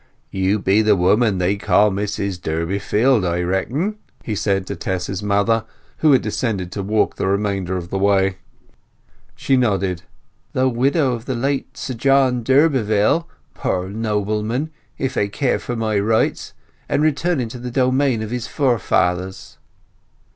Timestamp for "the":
0.81-0.95, 7.17-7.27, 7.91-7.99, 11.25-11.35, 17.59-17.69